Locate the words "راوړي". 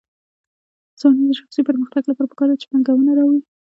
3.15-3.41